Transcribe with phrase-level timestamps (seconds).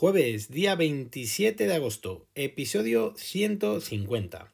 [0.00, 4.52] Jueves, día 27 de agosto, episodio 150.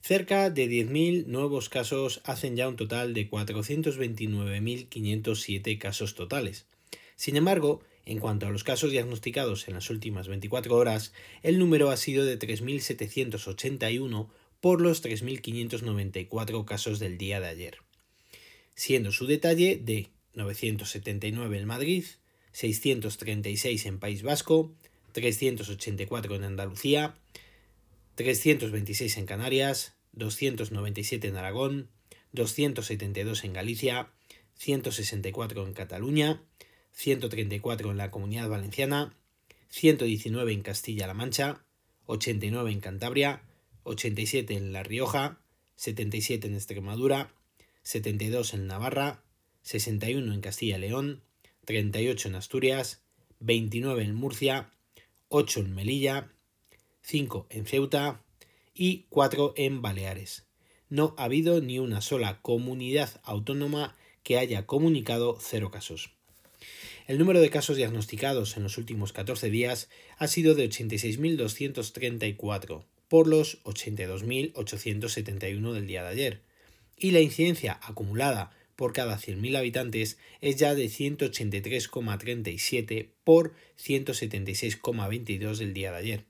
[0.00, 6.64] Cerca de 10.000 nuevos casos hacen ya un total de 429.507 casos totales.
[7.14, 11.12] Sin embargo, en cuanto a los casos diagnosticados en las últimas 24 horas,
[11.42, 14.28] el número ha sido de 3.781
[14.62, 17.76] por los 3.594 casos del día de ayer,
[18.74, 22.04] siendo su detalle de 979 en Madrid,
[22.52, 24.72] 636 en País Vasco,
[25.12, 27.14] 384 en Andalucía,
[28.16, 31.88] 326 en Canarias, 297 en Aragón,
[32.32, 34.10] 272 en Galicia,
[34.56, 36.42] 164 en Cataluña,
[36.92, 39.16] 134 en la Comunidad Valenciana,
[39.68, 41.64] 119 en Castilla-La Mancha,
[42.06, 43.42] 89 en Cantabria,
[43.84, 45.40] 87 en La Rioja,
[45.76, 47.32] 77 en Extremadura,
[47.82, 49.22] 72 en Navarra,
[49.62, 51.22] 61 en Castilla León,
[51.70, 53.00] 38 en Asturias,
[53.38, 54.72] 29 en Murcia,
[55.28, 56.32] 8 en Melilla,
[57.02, 58.24] 5 en Ceuta
[58.74, 60.48] y 4 en Baleares.
[60.88, 66.10] No ha habido ni una sola comunidad autónoma que haya comunicado cero casos.
[67.06, 73.28] El número de casos diagnosticados en los últimos 14 días ha sido de 86.234 por
[73.28, 76.42] los 82.871 del día de ayer,
[76.96, 78.50] y la incidencia acumulada
[78.80, 86.24] por cada 100.000 habitantes es ya de 183,37 por 176,22 del día de ayer.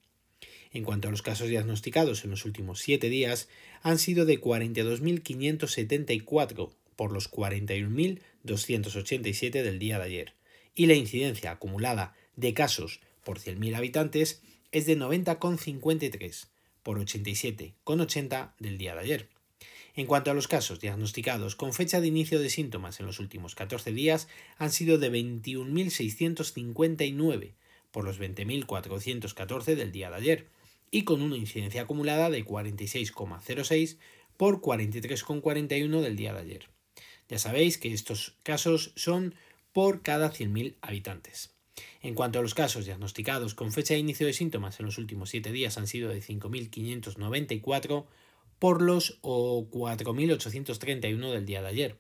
[0.73, 3.49] En cuanto a los casos diagnosticados en los últimos 7 días,
[3.83, 10.33] han sido de 42.574 por los 41.287 del día de ayer,
[10.75, 14.43] y la incidencia acumulada de casos por 100.000 habitantes
[14.73, 16.49] es de 90,53
[16.83, 19.29] por 87,80 del día de ayer.
[19.95, 23.55] En cuanto a los casos diagnosticados con fecha de inicio de síntomas en los últimos
[23.55, 27.55] 14 días, han sido de 21.659
[27.91, 30.47] por los 20.414 del día de ayer,
[30.91, 33.99] y con una incidencia acumulada de 46,06
[34.37, 36.69] por 43,41 del día de ayer.
[37.29, 39.35] Ya sabéis que estos casos son
[39.73, 41.55] por cada 100.000 habitantes.
[42.03, 45.31] En cuanto a los casos diagnosticados con fecha de inicio de síntomas en los últimos
[45.31, 48.07] 7 días han sido de 5.594
[48.61, 51.99] por los 4.831 del día de ayer,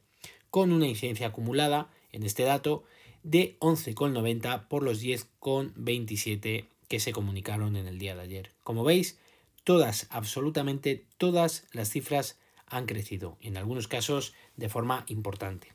[0.50, 2.84] con una incidencia acumulada en este dato
[3.24, 8.52] de 11,90 por los 10,27 que se comunicaron en el día de ayer.
[8.62, 9.18] Como veis,
[9.64, 15.72] todas, absolutamente todas las cifras han crecido, en algunos casos de forma importante.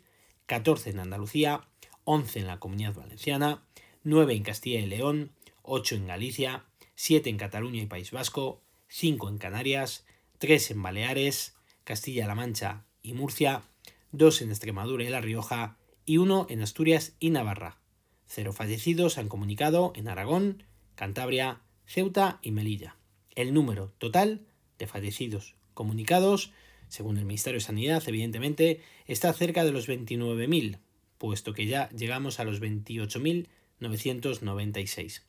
[0.47, 1.69] 14 en Andalucía,
[2.05, 3.63] 11 en la Comunidad Valenciana,
[4.03, 5.31] 9 en Castilla y León,
[5.63, 6.65] 8 en Galicia,
[6.97, 10.05] 7 en Cataluña y País Vasco, 5 en Canarias,
[10.39, 13.63] 3 en Baleares, Castilla-La Mancha y Murcia,
[14.11, 17.79] 2 en Extremadura y La Rioja y 1 en Asturias y Navarra.
[18.27, 20.65] Cero fallecidos han comunicado en Aragón,
[20.97, 22.97] Cantabria, Ceuta y Melilla.
[23.35, 24.47] El número total
[24.79, 26.53] de fallecidos comunicados,
[26.89, 30.79] según el Ministerio de Sanidad, evidentemente, está cerca de los 29.000,
[31.19, 35.23] puesto que ya llegamos a los 28.996.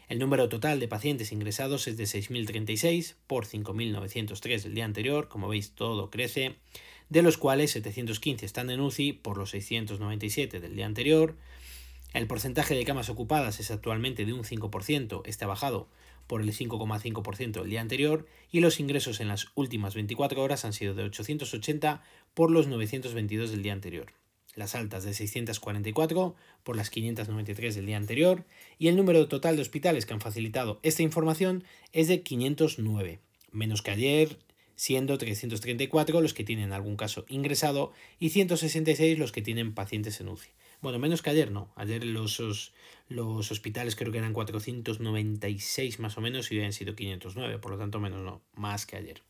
[0.08, 5.48] El número total de pacientes ingresados es de 6.036 por 5.903 el día anterior, como
[5.48, 6.56] veis todo crece,
[7.08, 11.36] de los cuales 715 están en UCI por los 697 del día anterior.
[12.12, 15.88] El porcentaje de camas ocupadas es actualmente de un 5%, este ha bajado
[16.26, 20.72] por el 5,5% del día anterior y los ingresos en las últimas 24 horas han
[20.72, 22.02] sido de 880
[22.34, 24.12] por los 922 del día anterior.
[24.54, 28.44] Las altas de 644 por las 593 del día anterior
[28.78, 33.20] y el número total de hospitales que han facilitado esta información es de 509
[33.54, 34.38] menos que ayer,
[34.76, 40.28] siendo 334 los que tienen algún caso ingresado y 166 los que tienen pacientes en
[40.28, 40.50] UCI.
[40.84, 41.72] Bueno, menos que ayer no.
[41.76, 42.74] Ayer los,
[43.08, 47.70] los hospitales creo que eran 496 más o menos y hoy han sido 509, por
[47.70, 49.22] lo tanto menos no, más que ayer.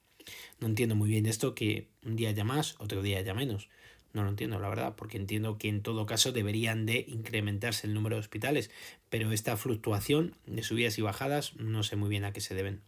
[0.58, 3.68] No entiendo muy bien esto que un día haya más, otro día haya menos.
[4.12, 7.94] No lo entiendo, la verdad, porque entiendo que en todo caso deberían de incrementarse el
[7.94, 8.72] número de hospitales,
[9.08, 12.80] pero esta fluctuación de subidas y bajadas no sé muy bien a qué se deben.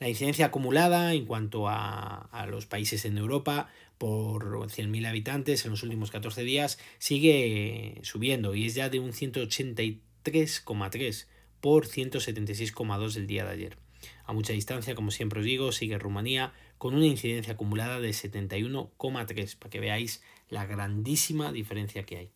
[0.00, 3.70] La incidencia acumulada en cuanto a, a los países en Europa
[4.02, 9.12] por 100.000 habitantes en los últimos 14 días sigue subiendo y es ya de un
[9.12, 11.26] 183,3
[11.60, 13.78] por 176,2 del día de ayer.
[14.24, 19.56] A mucha distancia, como siempre os digo, sigue Rumanía con una incidencia acumulada de 71,3,
[19.56, 22.30] para que veáis la grandísima diferencia que hay.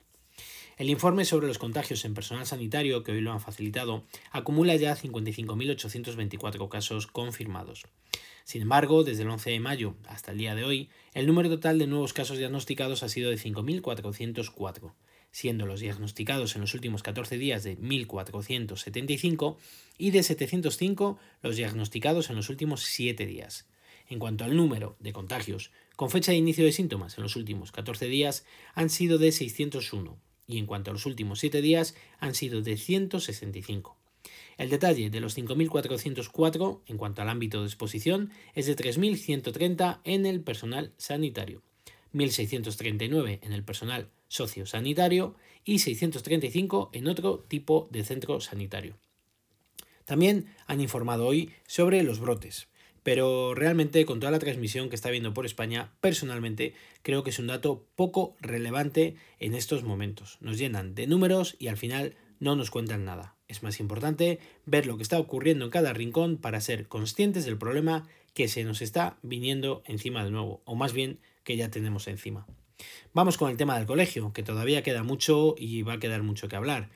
[0.77, 4.95] El informe sobre los contagios en personal sanitario, que hoy lo han facilitado, acumula ya
[4.95, 7.87] 55.824 casos confirmados.
[8.45, 11.79] Sin embargo, desde el 11 de mayo hasta el día de hoy, el número total
[11.79, 14.93] de nuevos casos diagnosticados ha sido de 5.404
[15.37, 19.57] siendo los diagnosticados en los últimos 14 días de 1.475
[19.99, 23.67] y de 705 los diagnosticados en los últimos 7 días.
[24.09, 27.71] En cuanto al número de contagios con fecha de inicio de síntomas en los últimos
[27.71, 32.35] 14 días han sido de 601 y en cuanto a los últimos 7 días han
[32.35, 33.99] sido de 165.
[34.59, 40.25] El detalle de los 5.404 en cuanto al ámbito de exposición es de 3.130 en
[40.25, 41.63] el personal sanitario,
[42.15, 48.97] 1.639 en el personal sociosanitario y 635 en otro tipo de centro sanitario.
[50.05, 52.69] También han informado hoy sobre los brotes,
[53.03, 57.39] pero realmente con toda la transmisión que está habiendo por España, personalmente creo que es
[57.39, 60.39] un dato poco relevante en estos momentos.
[60.41, 63.35] Nos llenan de números y al final no nos cuentan nada.
[63.49, 67.59] Es más importante ver lo que está ocurriendo en cada rincón para ser conscientes del
[67.59, 72.09] problema que se nos está viniendo encima de nuevo, o más bien que ya tenemos
[72.09, 72.47] encima.
[73.15, 76.49] Vamos con el tema del colegio, que todavía queda mucho y va a quedar mucho
[76.49, 76.91] que hablar.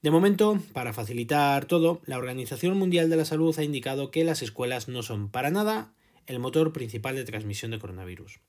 [0.00, 4.42] De momento, para facilitar todo, la Organización Mundial de la Salud ha indicado que las
[4.42, 5.92] escuelas no son para nada
[6.26, 8.40] el motor principal de transmisión de coronavirus.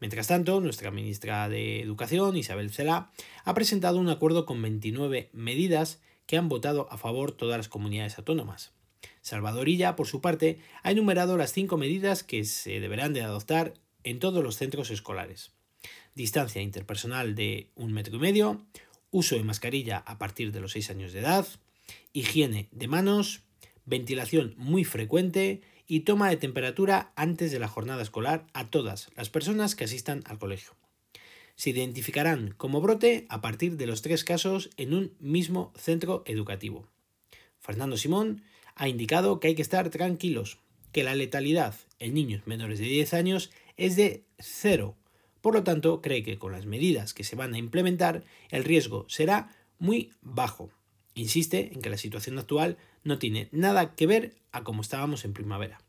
[0.00, 3.10] Mientras tanto, nuestra ministra de Educación, Isabel Cela,
[3.44, 8.18] ha presentado un acuerdo con 29 medidas que han votado a favor todas las comunidades
[8.18, 8.72] autónomas.
[9.22, 13.74] Salvadorilla, por su parte, ha enumerado las cinco medidas que se deberán de adoptar
[14.04, 15.52] en todos los centros escolares
[16.18, 18.66] distancia interpersonal de un metro y medio,
[19.12, 21.46] uso de mascarilla a partir de los 6 años de edad,
[22.12, 23.44] higiene de manos,
[23.88, 29.30] ventilación muy frecuente y toma de temperatura antes de la jornada escolar a todas las
[29.30, 30.72] personas que asistan al colegio.
[31.56, 36.86] Se identificarán como brote a partir de los tres casos en un mismo centro educativo.
[37.58, 38.42] Fernando Simón
[38.76, 40.58] ha indicado que hay que estar tranquilos,
[40.92, 44.96] que la letalidad en niños menores de 10 años es de cero
[45.40, 49.06] por lo tanto, cree que con las medidas que se van a implementar el riesgo
[49.08, 50.70] será muy bajo.
[51.14, 55.32] Insiste en que la situación actual no tiene nada que ver a cómo estábamos en
[55.32, 55.80] primavera.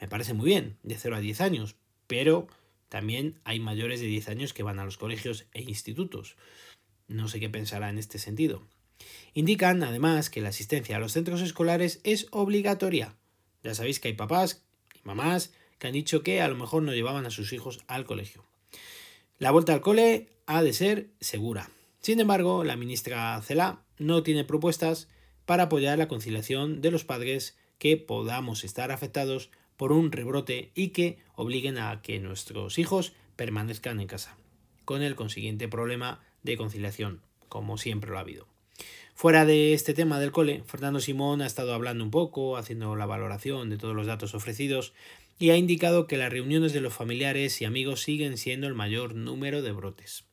[0.00, 1.76] Me parece muy bien, de 0 a 10 años,
[2.06, 2.48] pero
[2.88, 6.36] también hay mayores de 10 años que van a los colegios e institutos.
[7.06, 8.66] No sé qué pensará en este sentido.
[9.34, 13.16] Indican además que la asistencia a los centros escolares es obligatoria.
[13.62, 16.92] Ya sabéis que hay papás y mamás que han dicho que a lo mejor no
[16.92, 18.44] llevaban a sus hijos al colegio.
[19.38, 21.70] La vuelta al cole ha de ser segura.
[22.00, 25.08] Sin embargo, la ministra Cela no tiene propuestas
[25.48, 30.88] para apoyar la conciliación de los padres que podamos estar afectados por un rebrote y
[30.88, 34.36] que obliguen a que nuestros hijos permanezcan en casa,
[34.84, 38.46] con el consiguiente problema de conciliación, como siempre lo ha habido.
[39.14, 43.06] Fuera de este tema del cole, Fernando Simón ha estado hablando un poco, haciendo la
[43.06, 44.92] valoración de todos los datos ofrecidos
[45.38, 49.14] y ha indicado que las reuniones de los familiares y amigos siguen siendo el mayor
[49.14, 50.24] número de brotes.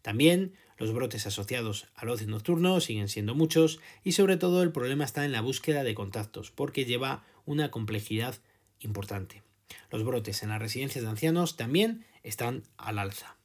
[0.00, 5.04] También los brotes asociados al ocio nocturno siguen siendo muchos y sobre todo el problema
[5.04, 8.36] está en la búsqueda de contactos porque lleva una complejidad
[8.80, 9.42] importante.
[9.90, 13.36] Los brotes en las residencias de ancianos también están al alza.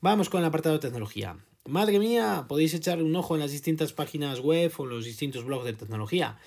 [0.00, 1.36] Vamos con el apartado de tecnología.
[1.66, 5.64] Madre mía, podéis echar un ojo en las distintas páginas web o los distintos blogs
[5.64, 6.38] de tecnología.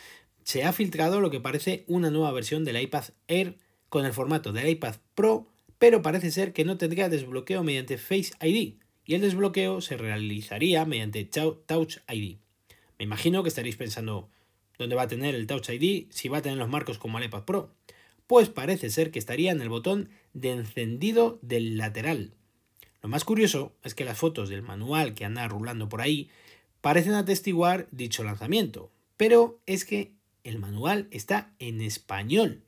[0.45, 3.57] Se ha filtrado lo que parece una nueva versión del iPad Air
[3.89, 8.31] con el formato del iPad Pro, pero parece ser que no tendría desbloqueo mediante Face
[8.41, 12.37] ID y el desbloqueo se realizaría mediante Touch ID.
[12.97, 14.29] Me imagino que estaréis pensando,
[14.77, 17.29] ¿dónde va a tener el Touch ID si va a tener los marcos como el
[17.29, 17.73] Pro?
[18.27, 22.33] Pues parece ser que estaría en el botón de encendido del lateral.
[23.03, 26.29] Lo más curioso es que las fotos del manual que anda rulando por ahí
[26.81, 32.65] parecen atestiguar dicho lanzamiento, pero es que el manual está en español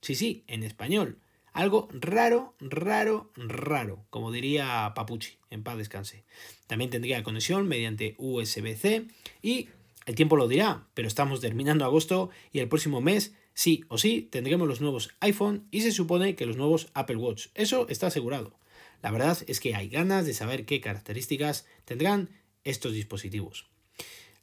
[0.00, 1.18] Sí, sí, en español.
[1.52, 6.24] Algo raro, raro, raro, como diría Papuchi, en paz descanse.
[6.66, 9.06] También tendría conexión mediante USB-C
[9.42, 9.68] y
[10.06, 14.28] el tiempo lo dirá, pero estamos terminando agosto y el próximo mes, sí o sí,
[14.30, 17.48] tendremos los nuevos iPhone y se supone que los nuevos Apple Watch.
[17.54, 18.58] Eso está asegurado.
[19.02, 22.30] La verdad es que hay ganas de saber qué características tendrán
[22.64, 23.66] estos dispositivos.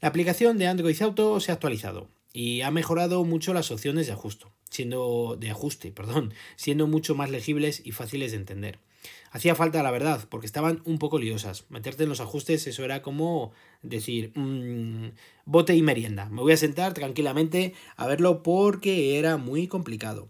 [0.02, 4.14] La aplicación de Android Auto se ha actualizado y ha mejorado mucho las opciones de
[4.14, 8.78] ajuste, siendo de ajuste, perdón, siendo mucho más legibles y fáciles de entender.
[9.32, 11.66] Hacía falta, la verdad, porque estaban un poco liosas.
[11.70, 15.08] Meterte en los ajustes, eso era como decir, mmm,
[15.46, 16.30] bote y merienda.
[16.30, 20.30] Me voy a sentar tranquilamente a verlo porque era muy complicado.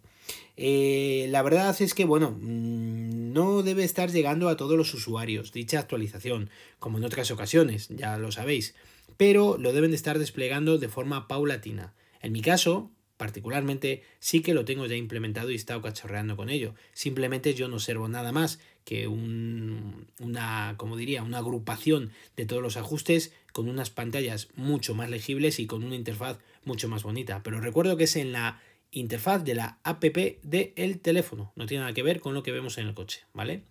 [0.57, 5.51] Eh, la verdad es que, bueno, mm, no debe estar llegando a todos los usuarios
[5.51, 6.49] dicha actualización,
[6.79, 8.73] como en otras ocasiones, ya lo sabéis
[9.17, 11.93] pero lo deben de estar desplegando de forma paulatina.
[12.21, 16.75] En mi caso, particularmente, sí que lo tengo ya implementado y estado cachorreando con ello.
[16.93, 22.77] Simplemente yo no observo nada más que una, como diría, una agrupación de todos los
[22.77, 27.41] ajustes con unas pantallas mucho más legibles y con una interfaz mucho más bonita.
[27.43, 28.61] Pero recuerdo que es en la
[28.91, 31.51] interfaz de la app del teléfono.
[31.55, 33.63] No tiene nada que ver con lo que vemos en el coche, ¿vale?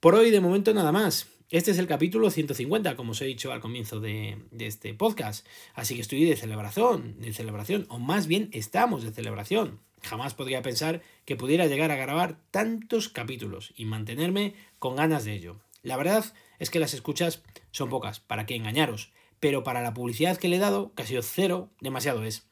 [0.00, 1.28] Por hoy de momento nada más.
[1.52, 5.46] Este es el capítulo 150, como os he dicho al comienzo de, este podcast.
[5.74, 9.78] Así que estoy de celebración, de celebración, o más bien estamos de celebración.
[10.02, 15.34] Jamás podría pensar que pudiera llegar a grabar tantos capítulos y mantenerme con ganas de
[15.34, 15.60] ello.
[15.82, 16.24] La verdad
[16.58, 19.12] es que las escuchas son pocas, ¿para qué engañaros?
[19.38, 22.46] Pero para la publicidad que le he dado, sido cero, demasiado es.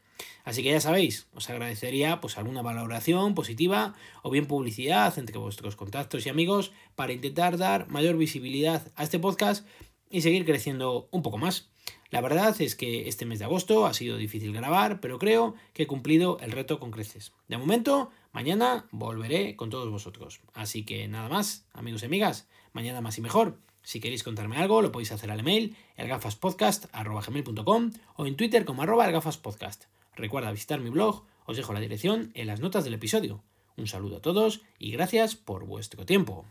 [0.45, 5.77] Así que ya sabéis, os agradecería pues alguna valoración positiva o bien publicidad entre vuestros
[5.77, 9.67] contactos y amigos para intentar dar mayor visibilidad a este podcast
[10.11, 11.71] y seguir creciendo un poco más.
[12.11, 15.85] La verdad es que este mes de agosto ha sido difícil grabar, pero creo que
[15.85, 17.33] he cumplido el reto con creces.
[17.47, 20.41] De momento, mañana volveré con todos vosotros.
[20.53, 23.59] Así que nada más, amigos y amigas, mañana más y mejor.
[23.83, 29.85] Si queréis contarme algo, lo podéis hacer al email elgafaspodcast.com o en Twitter como elgafaspodcast.
[30.21, 33.43] Recuerda visitar mi blog, os dejo la dirección en las notas del episodio.
[33.79, 36.45] Un saludo a todos y gracias por vuestro tiempo.